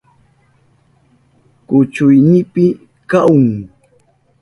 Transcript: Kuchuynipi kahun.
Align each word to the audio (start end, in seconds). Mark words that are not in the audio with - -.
Kuchuynipi 1.67 2.65
kahun. 3.09 3.45